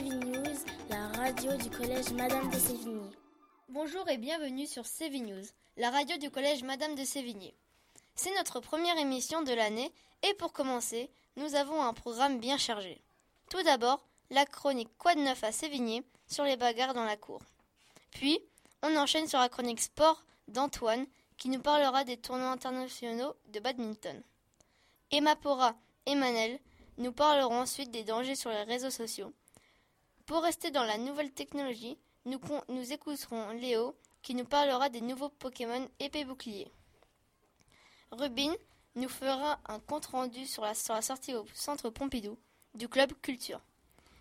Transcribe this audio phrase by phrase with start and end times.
[0.00, 3.10] News, la radio du collège Madame de Sévigné.
[3.68, 5.44] Bonjour et bienvenue sur News,
[5.76, 7.54] la radio du collège Madame de Sévigné.
[8.14, 9.92] C'est notre première émission de l'année
[10.22, 13.02] et pour commencer, nous avons un programme bien chargé.
[13.50, 17.42] Tout d'abord, la chronique Quoi de neuf à Sévigné sur les bagarres dans la cour.
[18.12, 18.40] Puis,
[18.82, 21.04] on enchaîne sur la chronique sport d'Antoine
[21.36, 24.22] qui nous parlera des tournois internationaux de badminton.
[25.10, 25.74] Emma Pora
[26.06, 26.60] et Manel
[26.96, 29.32] nous parlerons ensuite des dangers sur les réseaux sociaux.
[30.26, 35.88] Pour rester dans la nouvelle technologie, nous, écouterons Léo qui nous parlera des nouveaux Pokémon
[35.98, 36.70] épée bouclier.
[38.12, 38.54] Rubin
[38.94, 42.38] nous fera un compte rendu sur la, sortie au centre Pompidou
[42.74, 43.60] du club Culture.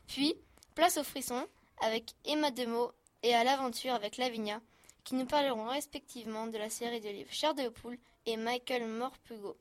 [0.08, 0.34] Puis,
[0.74, 1.48] place au frisson
[1.82, 2.92] avec Emma Demo
[3.22, 4.60] et à l'aventure avec Lavinia
[5.04, 9.58] qui nous parleront respectivement de la série de livres Cher de Poule et Michael Morpugo.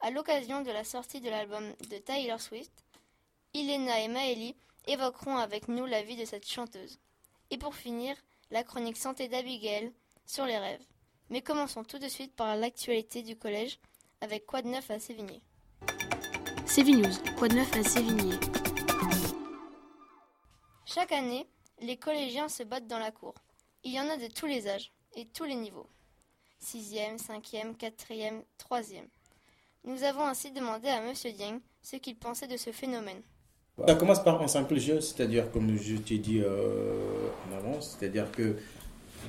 [0.00, 2.84] À l'occasion de la sortie de l'album de Taylor Swift,
[3.54, 4.56] Elena et Maëlie
[4.86, 6.98] évoqueront avec nous la vie de cette chanteuse.
[7.50, 8.16] Et pour finir,
[8.50, 9.92] la chronique santé d'Abigail
[10.24, 10.84] sur les rêves.
[11.30, 13.78] Mais commençons tout de suite par l'actualité du collège
[14.20, 15.42] avec Quoi de neuf à Sévigné.
[16.66, 18.36] Sévignews, quoi de neuf à Sévigné
[20.84, 21.46] Chaque année,
[21.80, 23.34] les collégiens se battent dans la cour.
[23.82, 25.88] Il y en a de tous les âges et tous les niveaux.
[26.58, 29.08] Sixième, cinquième, quatrième, troisième.
[29.84, 31.12] Nous avons ainsi demandé à M.
[31.14, 33.22] Dieng ce qu'il pensait de ce phénomène.
[33.84, 38.30] Ça commence par un simple jeu, c'est-à-dire comme je t'ai dit euh, en avance, c'est-à-dire
[38.30, 38.54] que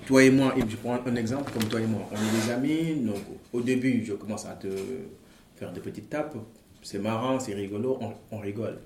[0.06, 2.52] toi et moi, et je prends un exemple comme toi et moi, on est des
[2.52, 3.18] amis, donc
[3.52, 4.70] au début je commence à te
[5.58, 6.38] faire des petites tapes,
[6.82, 8.80] c'est marrant, c'est rigolo, on, on, rigole.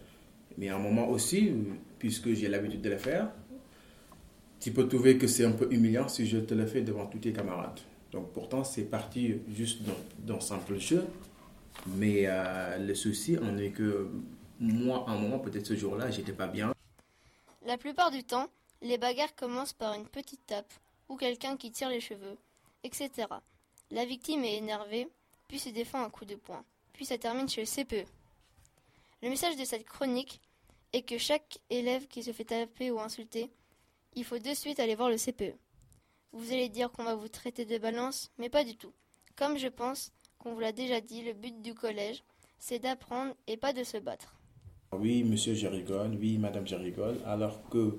[0.58, 1.52] Mais à un moment aussi,
[2.00, 3.28] puisque j'ai l'habitude de le faire,
[4.60, 7.20] tu peux trouver que c'est un peu humiliant si je te le fais devant tous
[7.20, 7.80] tes camarades.
[8.12, 9.84] Donc pourtant c'est parti juste
[10.26, 11.06] d'un simple jeu,
[11.98, 14.08] mais euh, le souci en est que
[14.62, 16.74] moi, un moment, peut-être ce jour-là, j'étais pas bien.
[17.66, 18.48] La plupart du temps,
[18.82, 20.72] les bagarres commencent par une petite tape
[21.10, 22.38] ou quelqu'un qui tire les cheveux,
[22.84, 23.28] etc.
[23.90, 25.08] La victime est énervée,
[25.48, 26.64] puis se défend un coup de poing,
[26.94, 28.08] puis ça termine chez le CPE.
[29.24, 30.40] Le message de cette chronique
[30.94, 33.50] est que chaque élève qui se fait taper ou insulter,
[34.14, 35.56] il faut de suite aller voir le CPE.
[36.34, 38.94] Vous allez dire qu'on va vous traiter de balance, mais pas du tout.
[39.36, 42.24] Comme je pense qu'on vous l'a déjà dit, le but du collège,
[42.60, 44.36] c'est d'apprendre et pas de se battre.
[44.94, 46.18] Oui, monsieur, je rigole.
[46.20, 47.18] Oui, madame, je rigole.
[47.26, 47.98] Alors que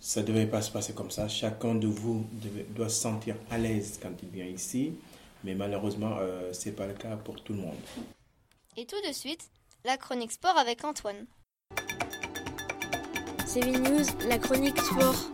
[0.00, 1.28] ça ne devait pas se passer comme ça.
[1.28, 2.26] Chacun de vous
[2.76, 4.92] doit se sentir à l'aise quand il vient ici.
[5.44, 7.76] Mais malheureusement, euh, ce n'est pas le cas pour tout le monde.
[8.76, 9.48] Et tout de suite,
[9.84, 11.26] la chronique sport avec Antoine.
[13.46, 15.30] C'est News, la chronique sport.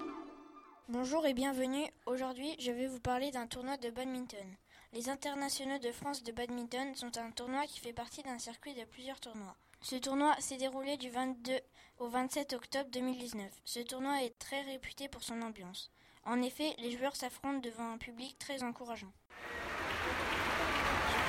[0.88, 1.86] Bonjour et bienvenue.
[2.06, 4.46] Aujourd'hui, je vais vous parler d'un tournoi de badminton.
[4.92, 8.84] Les internationaux de France de badminton sont un tournoi qui fait partie d'un circuit de
[8.84, 9.56] plusieurs tournois.
[9.84, 11.60] Ce tournoi s'est déroulé du 22
[11.98, 13.52] au 27 octobre 2019.
[13.66, 15.90] Ce tournoi est très réputé pour son ambiance.
[16.24, 19.12] En effet, les joueurs s'affrontent devant un public très encourageant.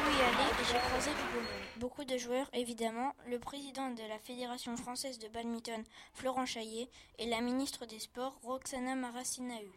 [0.07, 1.81] Y aller j'ai croisé du.
[1.81, 5.83] Beaucoup de joueurs, évidemment, le président de la Fédération française de badminton,
[6.13, 6.89] Florent Chaillet,
[7.19, 9.69] et la ministre des Sports, Roxana Maracinahu.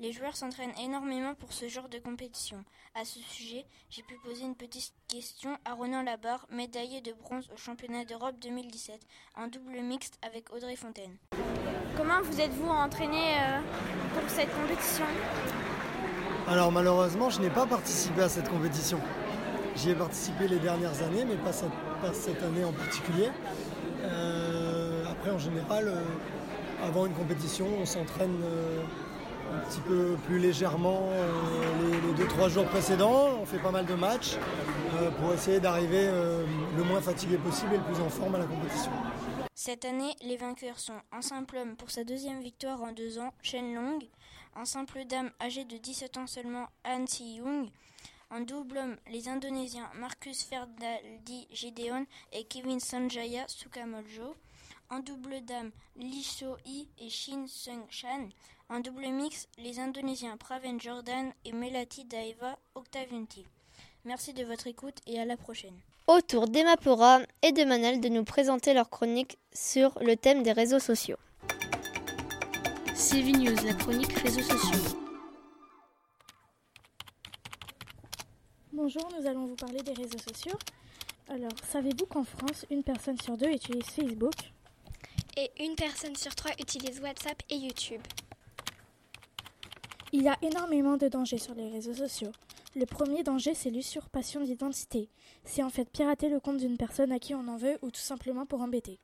[0.00, 2.62] Les joueurs s'entraînent énormément pour ce genre de compétition.
[2.94, 7.50] À ce sujet, j'ai pu poser une petite question à Ronan Labarre, médaillé de bronze
[7.52, 9.00] au championnat d'Europe 2017,
[9.36, 11.16] en double mixte avec Audrey Fontaine.
[11.96, 13.60] Comment vous êtes-vous entraîné euh,
[14.14, 15.04] pour cette compétition?
[16.46, 19.00] Alors malheureusement, je n'ai pas participé à cette compétition.
[19.74, 21.52] J'y ai participé les dernières années, mais pas
[22.12, 23.30] cette, année en particulier.
[24.04, 26.04] Euh, après, en général, euh,
[26.86, 28.38] avant une compétition, on s'entraîne
[29.52, 33.28] un petit peu plus légèrement euh, les, deux trois jours précédents.
[33.40, 34.36] On fait pas mal de matchs
[34.94, 36.44] euh, pour essayer d'arriver euh,
[36.76, 38.90] le moins fatigué possible et le plus en forme à la compétition.
[39.54, 43.32] Cette année, les vainqueurs sont en simple homme pour sa deuxième victoire en deux ans,
[43.42, 43.98] Shen Long,
[44.54, 47.68] en simple dame âgée de 17 ans seulement, Han Si-young,
[48.30, 54.36] en double homme, les Indonésiens Marcus Ferdaldi Gideon et Kevin Sanjaya Sukamoljo,
[54.90, 58.28] en double dame, Lee So-hee et Shin Sung-chan,
[58.70, 63.46] en double mix, les Indonésiens Praven Jordan et Melati Daeva Octavianti.
[64.04, 65.74] Merci de votre écoute et à la prochaine.
[66.06, 70.78] Autour d'Emapora et de Manel de nous présenter leur chronique sur le thème des réseaux
[70.78, 71.16] sociaux.
[72.94, 74.98] CV News, la chronique réseaux sociaux.
[78.72, 80.58] Bonjour, nous allons vous parler des réseaux sociaux.
[81.28, 84.34] Alors, savez-vous qu'en France, une personne sur deux utilise Facebook?
[85.36, 88.00] Et une personne sur trois utilise WhatsApp et YouTube.
[90.12, 92.32] Il y a énormément de dangers sur les réseaux sociaux.
[92.74, 95.10] Le premier danger, c'est l'usurpation d'identité.
[95.44, 98.00] C'est en fait pirater le compte d'une personne à qui on en veut ou tout
[98.00, 98.98] simplement pour embêter.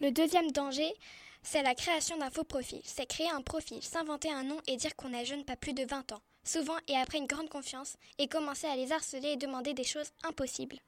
[0.00, 0.92] Le deuxième danger,
[1.42, 2.80] C'est la création d'un faux profil.
[2.84, 5.84] C'est créer un profil, s'inventer un nom et dire qu'on est jeune pas plus de
[5.84, 9.72] 20 ans, souvent et après une grande confiance, et commencer à les harceler et demander
[9.72, 10.78] des choses impossibles.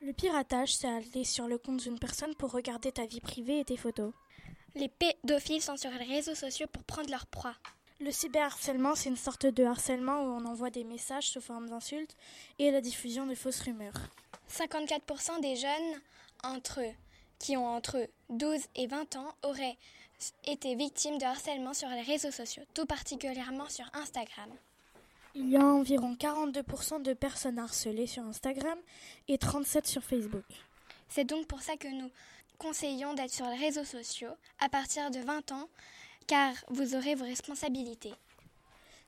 [0.00, 3.64] Le piratage, c'est aller sur le compte d'une personne pour regarder ta vie privée et
[3.64, 4.12] tes photos.
[4.74, 7.54] Les pédophiles sont sur les réseaux sociaux pour prendre leur proie.
[8.00, 12.16] Le cyberharcèlement, c'est une sorte de harcèlement où on envoie des messages sous forme d'insultes
[12.58, 13.98] et la diffusion de fausses rumeurs.
[14.50, 16.00] 54% des jeunes
[16.42, 16.80] entre
[17.38, 19.76] qui ont entre 12 et 20 ans auraient
[20.46, 24.50] été victimes de harcèlement sur les réseaux sociaux, tout particulièrement sur Instagram.
[25.34, 28.78] Il y a environ 42% de personnes harcelées sur Instagram
[29.28, 30.44] et 37% sur Facebook.
[31.08, 32.10] C'est donc pour ça que nous
[32.58, 35.68] conseillons d'être sur les réseaux sociaux à partir de 20 ans,
[36.26, 38.14] car vous aurez vos responsabilités.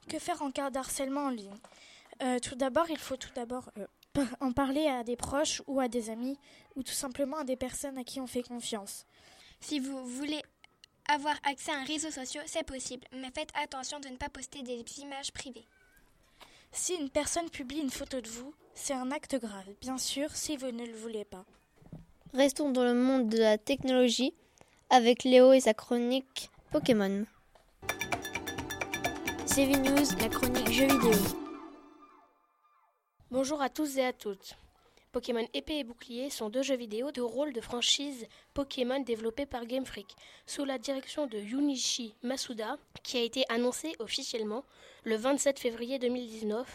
[0.09, 1.57] Que faire en cas d'harcèlement en ligne?
[2.23, 5.89] Euh, Tout d'abord, il faut tout d'abord euh, en parler à des proches ou à
[5.89, 6.39] des amis
[6.77, 9.05] ou tout simplement à des personnes à qui on fait confiance.
[9.61, 10.43] Si vous voulez
[11.09, 14.63] avoir accès à un réseau social, c'est possible, mais faites attention de ne pas poster
[14.63, 15.67] des images privées.
[16.73, 20.57] Si une personne publie une photo de vous, c'est un acte grave, bien sûr, si
[20.57, 21.45] vous ne le voulez pas.
[22.35, 24.35] Restons dans le monde de la technologie
[24.91, 27.25] avec Léo et sa chronique Pokémon.
[29.47, 31.13] CV News, la chronique jeux vidéo.
[33.31, 34.57] Bonjour à tous et à toutes.
[35.13, 39.65] Pokémon Épée et Bouclier sont deux jeux vidéo de rôle de franchise Pokémon développés par
[39.65, 40.17] Game Freak,
[40.47, 44.65] sous la direction de Junichi Masuda, qui a été annoncé officiellement
[45.05, 46.69] le 27 février 2019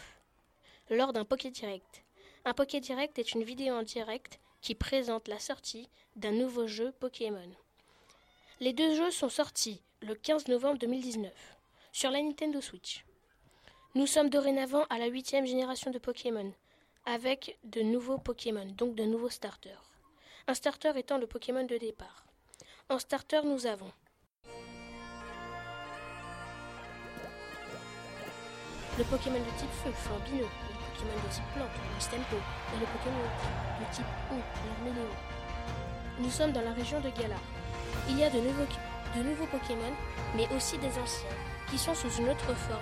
[0.90, 2.02] lors d'un Poké Direct.
[2.46, 6.92] Un Poké Direct est une vidéo en direct qui présente la sortie d'un nouveau jeu
[6.98, 7.50] Pokémon.
[8.62, 11.32] Les deux jeux sont sortis le 15 novembre 2019
[11.90, 13.04] sur la Nintendo Switch.
[13.96, 16.52] Nous sommes dorénavant à la huitième génération de Pokémon,
[17.04, 19.82] avec de nouveaux Pokémon, donc de nouveaux starters.
[20.46, 22.24] Un starter étant le Pokémon de départ.
[22.88, 23.90] En starter, nous avons
[28.96, 31.68] le Pokémon de type feu, Flambino, le Pokémon de type plante,
[31.98, 33.26] Stempo, et le Pokémon
[33.80, 34.38] de type eau,
[34.68, 35.10] Larméléo.
[36.20, 37.40] Nous sommes dans la région de Galar.
[38.08, 38.66] Il y a de nouveaux,
[39.16, 39.92] de nouveaux Pokémon,
[40.36, 41.28] mais aussi des anciens,
[41.70, 42.80] qui sont sous une autre forme.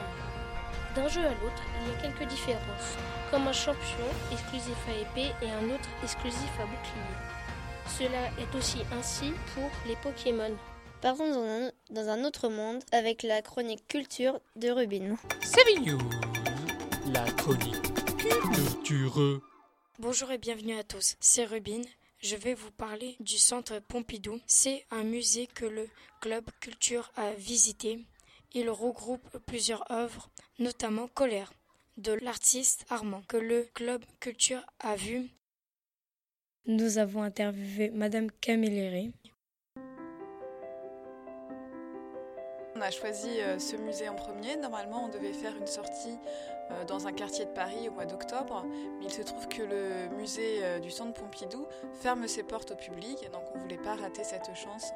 [0.95, 2.97] D'un jeu à l'autre, il y a quelques différences,
[3.31, 7.31] comme un champion exclusif à épée et un autre exclusif à bouclier.
[7.99, 10.57] Cela est aussi ainsi pour les Pokémon.
[11.01, 15.17] Partons dans un, dans un autre monde avec la chronique culture de Rubin.
[15.41, 15.99] C'est News,
[17.13, 19.41] la chronique culture.
[19.99, 21.83] Bonjour et bienvenue à tous, c'est Rubin.
[22.23, 24.39] Je vais vous parler du centre Pompidou.
[24.47, 25.89] C'est un musée que le
[26.21, 28.05] Club Culture a visité.
[28.53, 31.51] Il regroupe plusieurs œuvres, notamment Colère,
[31.97, 35.31] de l'artiste Armand, que le Club Culture a vu.
[36.67, 39.13] Nous avons interviewé Madame Camilleri.
[42.81, 43.29] On a choisi
[43.59, 44.57] ce musée en premier.
[44.57, 46.17] Normalement, on devait faire une sortie
[46.87, 48.65] dans un quartier de Paris au mois d'octobre,
[48.99, 53.29] mais il se trouve que le musée du Centre Pompidou ferme ses portes au public,
[53.33, 54.93] donc on ne voulait pas rater cette chance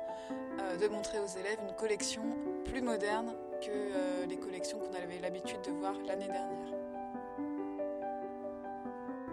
[0.81, 2.23] de montrer aux élèves une collection
[2.65, 6.79] plus moderne que les collections qu'on avait l'habitude de voir l'année dernière.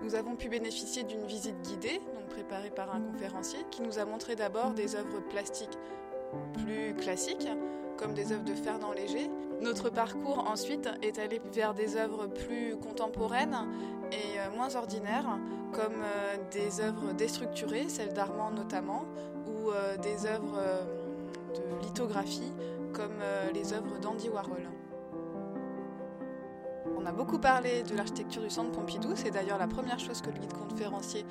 [0.03, 4.03] Nous avons pu bénéficier d'une visite guidée, donc préparée par un conférencier, qui nous a
[4.03, 5.77] montré d'abord des œuvres plastiques
[6.65, 7.48] plus classiques,
[7.98, 9.29] comme des œuvres de Fernand Léger.
[9.62, 13.67] Notre parcours ensuite est allé vers des œuvres plus contemporaines
[14.12, 15.38] et moins ordinaires,
[15.71, 16.03] comme
[16.51, 19.05] des œuvres déstructurées, celles d'Armand notamment,
[19.48, 19.69] ou
[20.01, 20.60] des œuvres
[21.53, 22.51] de lithographie,
[22.93, 23.21] comme
[23.53, 24.67] les œuvres d'Andy Warhol.
[27.01, 30.29] On a beaucoup parlé de l'architecture du centre Pompidou, c'est d'ailleurs la première chose que
[30.29, 31.25] le guide conférencier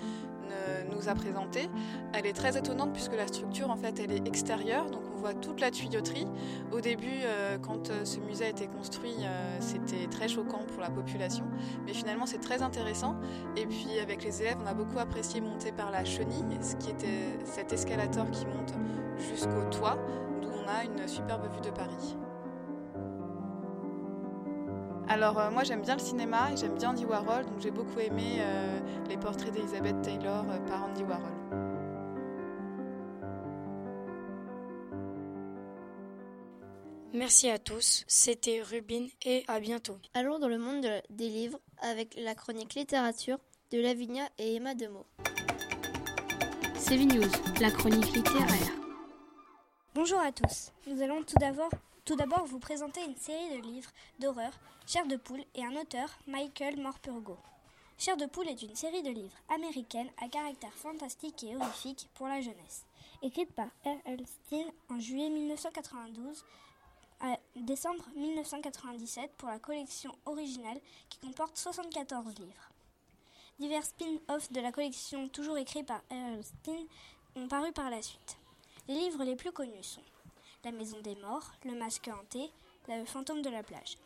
[0.92, 1.70] nous a présenté.
[2.12, 5.32] Elle est très étonnante puisque la structure en fait elle est extérieure, donc on voit
[5.32, 6.26] toute la tuyauterie.
[6.72, 7.20] Au début,
[7.62, 9.14] quand ce musée a été construit,
[9.60, 11.44] c'était très choquant pour la population,
[11.86, 13.14] mais finalement c'est très intéressant.
[13.56, 16.90] Et puis avec les élèves, on a beaucoup apprécié monter par la chenille, ce qui
[16.90, 18.74] était cet escalator qui monte
[19.18, 19.98] jusqu'au toit,
[20.42, 22.16] d'où on a une superbe vue de Paris.
[25.10, 27.98] Alors euh, moi j'aime bien le cinéma et j'aime bien Andy Warhol, donc j'ai beaucoup
[27.98, 31.32] aimé euh, les portraits d'Elizabeth Taylor euh, par Andy Warhol.
[37.12, 39.96] Merci à tous, c'était Rubin et à bientôt.
[40.14, 43.38] Allons dans le monde de- des livres avec la chronique littérature
[43.72, 45.06] de Lavinia et Emma Demeaux.
[46.78, 47.28] CV News,
[47.60, 48.79] la chronique littéraire.
[49.92, 50.70] Bonjour à tous.
[50.86, 51.34] Nous allons tout
[52.14, 54.52] d'abord, vous présenter une série de livres d'horreur,
[54.86, 57.36] Chair de poule et un auteur, Michael Morpurgo.
[57.98, 62.28] Chair de poule est une série de livres américaine à caractère fantastique et horrifique pour
[62.28, 62.84] la jeunesse.
[63.20, 64.24] écrite par R.L.
[64.26, 66.44] Stein en juillet 1992
[67.20, 70.78] à décembre 1997 pour la collection originale
[71.08, 72.70] qui comporte 74 livres.
[73.58, 76.44] Divers spin-offs de la collection toujours écrits par R.L.
[76.44, 76.84] Stein
[77.34, 78.39] ont paru par la suite.
[78.88, 80.02] Les livres les plus connus sont
[80.64, 82.50] La Maison des Morts, Le Masque Hanté,
[82.88, 83.98] Le Fantôme de la plage.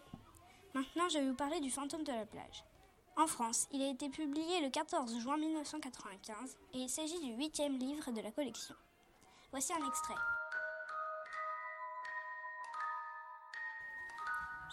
[0.75, 2.65] Maintenant, je vais vous parler du Fantôme de la plage.
[3.17, 7.79] En France, il a été publié le 14 juin 1995 et il s'agit du huitième
[7.79, 8.75] livre de la collection.
[9.53, 10.15] Voici un extrait.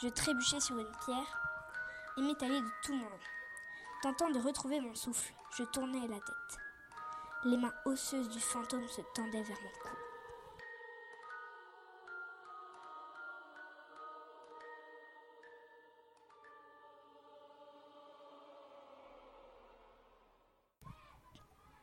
[0.02, 1.40] Je trébuchais sur une pierre
[2.18, 3.20] et m'étalais de tout mon long.
[4.02, 6.71] Tentant de retrouver mon souffle, je tournais la tête.
[7.44, 9.98] Les mains osseuses du fantôme se tendaient vers mon cou.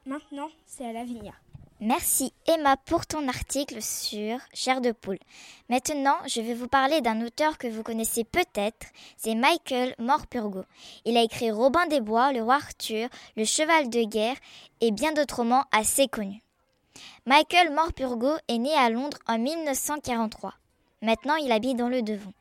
[0.06, 1.34] Maintenant, c'est à Lavinia.
[1.80, 5.18] Merci Emma pour ton article sur Chair de poule.
[5.68, 8.86] Maintenant, je vais vous parler d'un auteur que vous connaissez peut-être,
[9.18, 10.62] c'est Michael Morpurgo.
[11.04, 14.36] Il a écrit Robin des Bois, Le Roi Arthur, Le Cheval de guerre
[14.80, 16.40] et bien d'autres romans assez connus.
[17.26, 20.54] Michael Morpurgo est né à Londres en 1943.
[21.02, 22.32] Maintenant, il habite dans le Devon.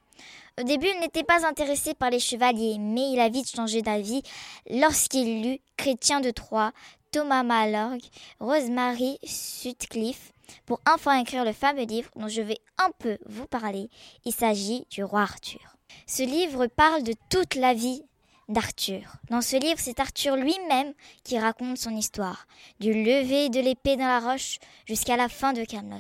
[0.60, 4.24] Au début, il n'était pas intéressé par les chevaliers, mais il a vite changé d'avis
[4.72, 6.72] lorsqu'il lut Chrétien de Troyes,
[7.12, 8.06] Thomas Malorgue,
[8.40, 10.32] Rosemary Sutcliffe
[10.66, 13.90] pour enfin écrire le fameux livre dont je vais un peu vous parler.
[14.26, 15.78] Il s'agit du roi Arthur.
[16.06, 18.04] Ce livre parle de toute la vie
[18.50, 19.14] d'Arthur.
[19.30, 22.48] Dans ce livre, c'est Arthur lui-même qui raconte son histoire,
[22.80, 26.00] du lever de l'épée dans la roche jusqu'à la fin de Camelot.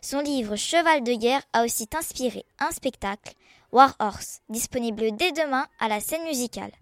[0.00, 3.34] Son livre Cheval de guerre a aussi inspiré un spectacle,
[3.72, 6.72] War Horse, disponible dès demain à la scène musicale.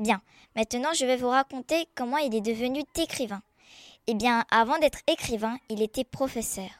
[0.00, 0.22] Bien,
[0.56, 3.42] maintenant je vais vous raconter comment il est devenu écrivain.
[4.06, 6.70] Eh bien, avant d'être écrivain, il était professeur.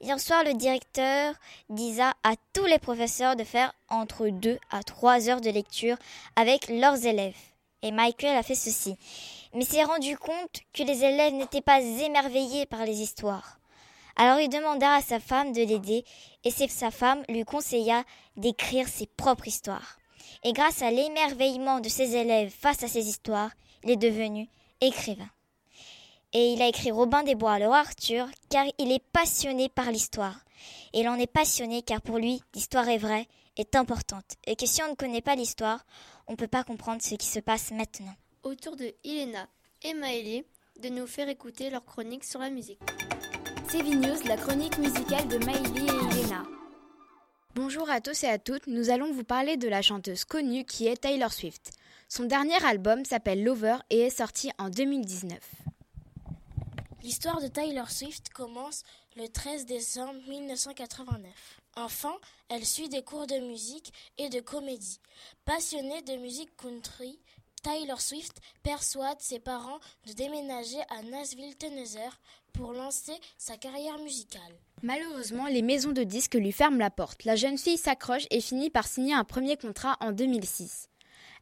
[0.00, 1.34] Hier soir, le directeur
[1.68, 5.98] disa à tous les professeurs de faire entre 2 à 3 heures de lecture
[6.36, 7.36] avec leurs élèves.
[7.82, 8.96] Et Michael a fait ceci.
[9.52, 13.58] Mais s'est rendu compte que les élèves n'étaient pas émerveillés par les histoires.
[14.16, 16.02] Alors il demanda à sa femme de l'aider
[16.44, 18.04] et sa femme lui conseilla
[18.38, 19.98] d'écrire ses propres histoires
[20.44, 23.50] et grâce à l'émerveillement de ses élèves face à ces histoires,
[23.82, 24.48] il est devenu
[24.80, 25.28] écrivain.
[26.34, 29.90] Et il a écrit Robin des Bois, le roi Arthur, car il est passionné par
[29.90, 30.36] l'histoire.
[30.92, 34.66] Et il en est passionné car pour lui, l'histoire est vraie, est importante, et que
[34.66, 35.84] si on ne connaît pas l'histoire,
[36.26, 38.14] on ne peut pas comprendre ce qui se passe maintenant.
[38.42, 39.46] Autour de Elena
[39.82, 40.44] et Maëlie
[40.82, 42.80] de nous faire écouter leur chronique sur la musique.
[43.68, 46.44] C'est News, la chronique musicale de Maëlie et Elena.
[47.54, 50.88] Bonjour à tous et à toutes, nous allons vous parler de la chanteuse connue qui
[50.88, 51.70] est Taylor Swift.
[52.08, 55.38] Son dernier album s'appelle Lover et est sorti en 2019.
[57.04, 58.82] L'histoire de Taylor Swift commence
[59.14, 61.30] le 13 décembre 1989.
[61.76, 62.16] Enfant,
[62.48, 64.98] elle suit des cours de musique et de comédie.
[65.44, 67.20] Passionnée de musique country,
[67.62, 71.98] Taylor Swift persuade ses parents de déménager à Nashville, Tennessee
[72.54, 74.40] pour lancer sa carrière musicale.
[74.82, 77.24] Malheureusement, les maisons de disques lui ferment la porte.
[77.24, 80.88] La jeune fille s'accroche et finit par signer un premier contrat en 2006.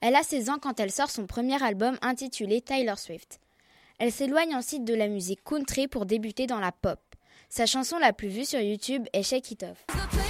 [0.00, 3.40] Elle a 16 ans quand elle sort son premier album intitulé Taylor Swift.
[3.98, 6.98] Elle s'éloigne ensuite de la musique country pour débuter dans la pop.
[7.48, 10.21] Sa chanson la plus vue sur YouTube est Shake It Off.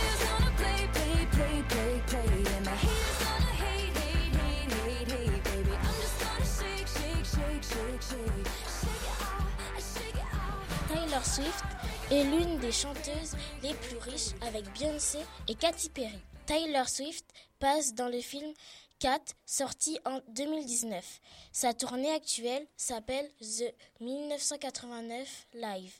[11.12, 11.64] Taylor Swift
[12.11, 16.19] est l'une des chanteuses les plus riches avec Beyoncé et Katy Perry.
[16.47, 17.26] Taylor Swift
[17.59, 18.50] passe dans le film
[18.99, 21.21] Cat, sorti en 2019.
[21.52, 25.92] Sa tournée actuelle s'appelle The 1989 Live.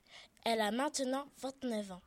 [0.47, 2.03] Elle a maintenant 29 ans.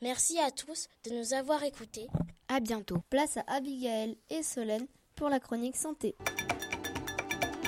[0.00, 2.06] Merci à tous de nous avoir écoutés.
[2.46, 2.98] À bientôt.
[3.10, 6.14] Place à Abigail et Solène pour la chronique santé.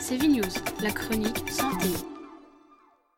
[0.01, 2.12] C'est News, la chronique santé.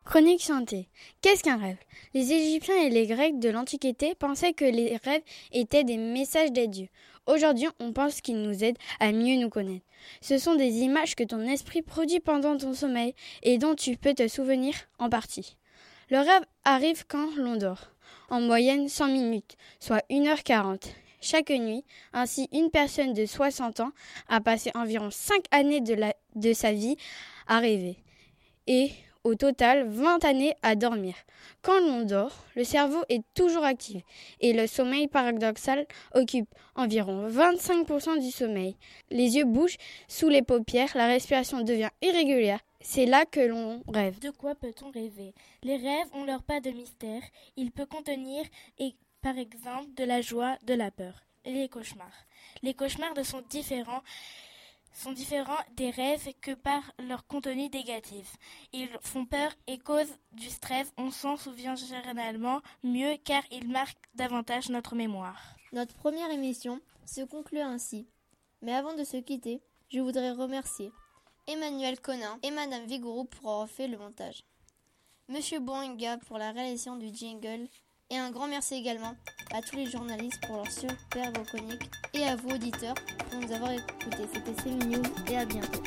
[0.04, 0.88] Chronique santé.
[1.22, 1.78] Qu'est-ce qu'un rêve?
[2.12, 6.68] Les Égyptiens et les Grecs de l'Antiquité pensaient que les rêves étaient des messages des
[6.68, 6.88] dieux.
[7.26, 9.86] Aujourd'hui, on pense qu'ils nous aident à mieux nous connaître.
[10.20, 14.12] Ce sont des images que ton esprit produit pendant ton sommeil et dont tu peux
[14.12, 15.56] te souvenir en partie.
[16.10, 17.90] Le rêve arrive quand l'on dort,
[18.28, 20.82] en moyenne 100 minutes, soit 1h40.
[21.22, 21.82] Chaque nuit,
[22.12, 23.92] ainsi une personne de 60 ans
[24.28, 25.96] a passé environ 5 années de,
[26.34, 26.98] de sa vie
[27.46, 27.96] à rêver.
[28.66, 28.90] Et
[29.24, 31.14] au total 20 années à dormir.
[31.62, 34.02] Quand l'on dort, le cerveau est toujours actif
[34.40, 38.76] et le sommeil paradoxal occupe environ 25% du sommeil.
[39.10, 39.78] Les yeux bougent
[40.08, 42.60] sous les paupières, la respiration devient irrégulière.
[42.80, 44.18] C'est là que l'on rêve.
[44.18, 45.32] De quoi peut-on rêver?
[45.62, 47.22] Les rêves ont leur pas de mystère.
[47.56, 48.44] Il peut contenir,
[48.78, 51.24] et, par exemple, de la joie, de la peur.
[51.46, 52.26] Les cauchemars.
[52.62, 54.02] Les cauchemars sont différents
[54.94, 58.36] sont différents des rêves que par leur contenu négatif.
[58.72, 60.92] Ils font peur et causent du stress.
[60.96, 65.56] On s'en souvient généralement mieux car ils marquent davantage notre mémoire.
[65.72, 68.06] Notre première émission se conclut ainsi.
[68.62, 69.60] Mais avant de se quitter,
[69.90, 70.92] je voudrais remercier
[71.46, 74.44] Emmanuel Conin et Madame Vigourou pour avoir fait le montage.
[75.28, 77.66] Monsieur Boinga pour la réalisation du jingle
[78.14, 79.16] et un grand merci également
[79.52, 82.94] à tous les journalistes pour leur superbe chronique et à vous auditeurs
[83.30, 84.28] pour nous avoir écoutés.
[84.32, 85.82] C'était News et à bientôt.